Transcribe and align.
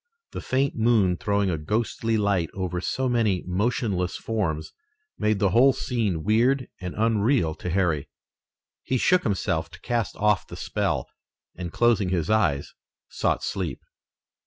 The 0.31 0.41
faint 0.41 0.75
moon 0.75 1.15
throwing 1.15 1.51
a 1.51 1.59
ghostly 1.59 2.17
light 2.17 2.49
over 2.55 2.81
so 2.81 3.07
many 3.07 3.43
motionless 3.45 4.17
forms 4.17 4.71
made 5.19 5.37
the 5.37 5.51
whole 5.51 5.73
scene 5.73 6.23
weird 6.23 6.67
and 6.79 6.95
unreal 6.97 7.53
to 7.61 7.69
Harry. 7.69 8.09
He 8.81 8.97
shook 8.97 9.21
himself 9.21 9.69
to 9.69 9.81
cast 9.81 10.15
off 10.15 10.47
the 10.47 10.55
spell, 10.57 11.07
and, 11.53 11.71
closing 11.71 12.09
his 12.09 12.31
eyes, 12.31 12.73
sought 13.09 13.43
sleep. 13.43 13.83